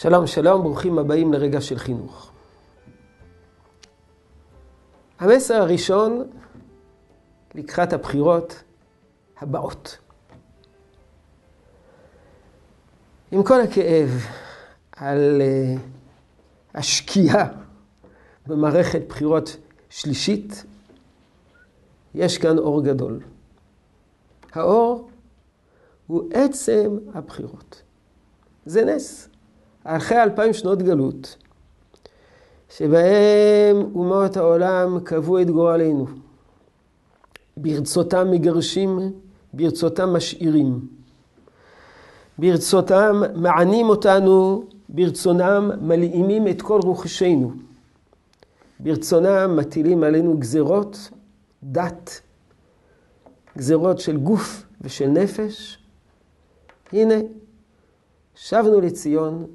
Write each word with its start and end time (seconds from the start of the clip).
שלום, 0.00 0.26
שלום, 0.26 0.62
ברוכים 0.62 0.98
הבאים 0.98 1.32
לרגע 1.32 1.60
של 1.60 1.78
חינוך. 1.78 2.30
המסר 5.18 5.54
הראשון 5.54 6.30
לקראת 7.54 7.92
הבחירות 7.92 8.62
הבאות. 9.40 9.98
עם 13.30 13.42
כל 13.42 13.60
הכאב 13.60 14.08
על 14.96 15.40
uh, 15.40 15.80
השקיעה 16.74 17.48
במערכת 18.46 19.02
בחירות 19.08 19.56
שלישית, 19.90 20.64
יש 22.14 22.38
כאן 22.38 22.58
אור 22.58 22.84
גדול. 22.84 23.20
האור 24.52 25.10
הוא 26.06 26.30
עצם 26.32 26.98
הבחירות. 27.14 27.82
זה 28.66 28.84
נס. 28.84 29.28
אחרי 29.90 30.22
אלפיים 30.22 30.52
שנות 30.52 30.82
גלות, 30.82 31.36
שבהם 32.68 33.76
אומות 33.94 34.36
העולם 34.36 35.00
קבעו 35.04 35.40
את 35.40 35.50
גורלנו. 35.50 36.06
ברצותם 37.56 38.30
מגרשים, 38.30 39.12
ברצותם 39.52 40.08
משאירים. 40.08 40.88
ברצותם 42.38 43.22
מענים 43.34 43.88
אותנו, 43.88 44.64
ברצונם 44.88 45.70
מלאימים 45.80 46.48
את 46.48 46.62
כל 46.62 46.80
רוחשנו. 46.84 47.52
ברצונם 48.80 49.56
מטילים 49.56 50.02
עלינו 50.02 50.38
גזרות, 50.38 51.10
דת, 51.62 52.20
גזרות 53.58 53.98
של 53.98 54.16
גוף 54.16 54.66
ושל 54.80 55.06
נפש. 55.06 55.78
הנה, 56.92 57.14
שבנו 58.34 58.80
לציון, 58.80 59.46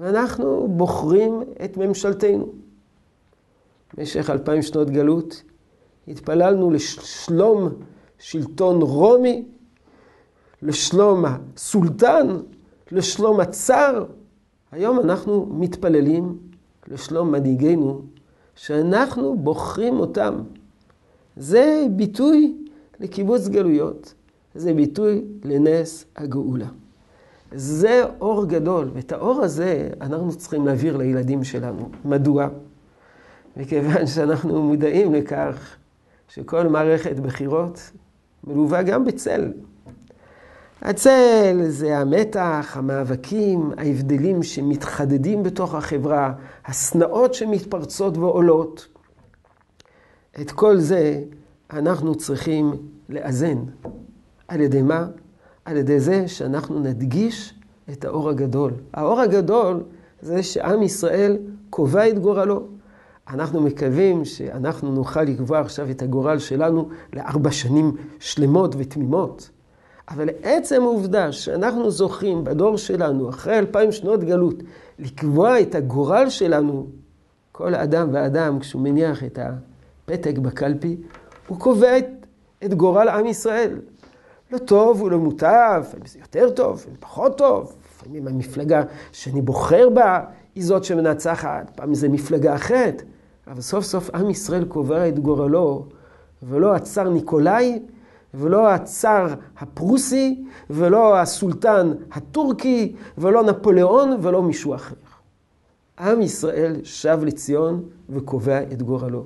ואנחנו 0.00 0.68
בוחרים 0.68 1.42
את 1.64 1.76
ממשלתנו. 1.76 2.48
במשך 3.94 4.30
אלפיים 4.30 4.62
שנות 4.62 4.90
גלות 4.90 5.42
התפללנו 6.08 6.70
לשלום 6.70 7.68
שלטון 8.18 8.82
רומי, 8.82 9.44
לשלום 10.62 11.24
הסולטן, 11.24 12.26
לשלום 12.92 13.40
הצאר. 13.40 14.04
היום 14.72 15.00
אנחנו 15.00 15.46
מתפללים 15.46 16.38
לשלום 16.88 17.32
מנהיגינו, 17.32 18.02
שאנחנו 18.54 19.36
בוחרים 19.38 20.00
אותם. 20.00 20.34
זה 21.36 21.86
ביטוי 21.96 22.56
לקיבוץ 23.00 23.48
גלויות, 23.48 24.14
זה 24.54 24.74
ביטוי 24.74 25.24
לנס 25.44 26.04
הגאולה. 26.16 26.68
זה 27.52 28.04
אור 28.20 28.44
גדול, 28.46 28.90
ואת 28.94 29.12
האור 29.12 29.42
הזה 29.42 29.88
אנחנו 30.00 30.34
צריכים 30.36 30.66
להעביר 30.66 30.96
לילדים 30.96 31.44
שלנו. 31.44 31.90
מדוע? 32.04 32.48
מכיוון 33.56 34.06
שאנחנו 34.06 34.62
מודעים 34.62 35.14
לכך 35.14 35.76
שכל 36.28 36.68
מערכת 36.68 37.16
בחירות 37.16 37.90
מלווה 38.44 38.82
גם 38.82 39.04
בצל. 39.04 39.52
הצל 40.82 41.62
זה 41.68 41.98
המתח, 41.98 42.72
המאבקים, 42.76 43.72
ההבדלים 43.76 44.42
שמתחדדים 44.42 45.42
בתוך 45.42 45.74
החברה, 45.74 46.32
השנאות 46.66 47.34
שמתפרצות 47.34 48.16
ועולות. 48.16 48.88
את 50.40 50.50
כל 50.50 50.76
זה 50.76 51.22
אנחנו 51.72 52.14
צריכים 52.14 52.72
לאזן. 53.08 53.58
על 54.48 54.60
ידי 54.60 54.82
מה? 54.82 55.06
על 55.64 55.76
ידי 55.76 56.00
זה 56.00 56.28
שאנחנו 56.28 56.80
נדגיש 56.80 57.54
את 57.92 58.04
האור 58.04 58.30
הגדול. 58.30 58.72
האור 58.94 59.20
הגדול 59.20 59.82
זה 60.22 60.42
שעם 60.42 60.82
ישראל 60.82 61.36
קובע 61.70 62.08
את 62.08 62.18
גורלו. 62.18 62.66
אנחנו 63.28 63.60
מקווים 63.60 64.24
שאנחנו 64.24 64.92
נוכל 64.92 65.22
לקבוע 65.22 65.58
עכשיו 65.60 65.90
את 65.90 66.02
הגורל 66.02 66.38
שלנו 66.38 66.88
לארבע 67.12 67.50
שנים 67.50 67.96
שלמות 68.18 68.74
ותמימות. 68.78 69.50
אבל 70.08 70.28
עצם 70.42 70.82
העובדה 70.82 71.32
שאנחנו 71.32 71.90
זוכים 71.90 72.44
בדור 72.44 72.76
שלנו, 72.78 73.30
אחרי 73.30 73.58
אלפיים 73.58 73.92
שנות 73.92 74.24
גלות, 74.24 74.62
לקבוע 74.98 75.60
את 75.60 75.74
הגורל 75.74 76.28
שלנו, 76.28 76.86
כל 77.52 77.74
אדם 77.74 78.08
ואדם, 78.12 78.58
כשהוא 78.58 78.82
מניח 78.82 79.24
את 79.24 79.38
הפתק 79.38 80.38
בקלפי, 80.38 80.96
הוא 81.46 81.58
קובע 81.58 81.98
את, 81.98 82.06
את 82.64 82.74
גורל 82.74 83.08
עם 83.08 83.26
ישראל. 83.26 83.78
לא 84.52 84.58
טוב 84.58 85.02
ולא 85.02 85.18
מוטב, 85.18 85.84
זה 86.06 86.18
יותר 86.18 86.50
טוב, 86.50 86.86
פחות 87.00 87.38
טוב. 87.38 87.72
לפעמים 87.96 88.28
המפלגה 88.28 88.82
שאני 89.12 89.40
בוחר 89.40 89.88
בה 89.88 90.20
היא 90.54 90.64
זאת 90.64 90.84
שמנצחת, 90.84 91.70
פעם 91.76 91.94
זה 91.94 92.08
מפלגה 92.08 92.54
אחרת. 92.54 93.02
אבל 93.46 93.60
סוף 93.60 93.84
סוף 93.84 94.10
עם 94.14 94.30
ישראל 94.30 94.64
קובע 94.64 95.08
את 95.08 95.18
גורלו, 95.18 95.86
ולא 96.42 96.74
הצאר 96.74 97.08
ניקולאי, 97.08 97.82
ולא 98.34 98.70
הצאר 98.70 99.34
הפרוסי, 99.58 100.44
ולא 100.70 101.18
הסולטן 101.18 101.92
הטורקי, 102.12 102.94
ולא 103.18 103.42
נפוליאון, 103.42 104.16
ולא 104.20 104.42
מישהו 104.42 104.74
אחר. 104.74 104.94
עם 105.98 106.22
ישראל 106.22 106.76
שב 106.84 107.20
לציון 107.22 107.82
וקובע 108.10 108.62
את 108.62 108.82
גורלו. 108.82 109.24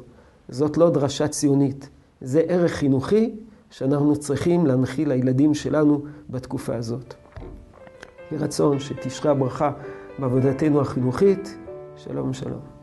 זאת 0.48 0.76
לא 0.76 0.90
דרשה 0.90 1.28
ציונית, 1.28 1.88
זה 2.20 2.42
ערך 2.48 2.72
חינוכי 2.72 3.34
שאנחנו 3.76 4.16
צריכים 4.16 4.66
להנחיל 4.66 5.08
לילדים 5.08 5.54
שלנו 5.54 6.02
בתקופה 6.30 6.76
הזאת. 6.76 7.14
יהי 8.30 8.40
רצון 8.40 8.78
שתשרה 8.80 9.34
ברכה 9.34 9.72
בעבודתנו 10.18 10.80
החינוכית. 10.80 11.58
שלום 11.96 12.32
שלום. 12.32 12.73